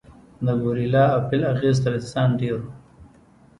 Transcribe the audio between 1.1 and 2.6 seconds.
او فیل اغېز تر انسان ډېر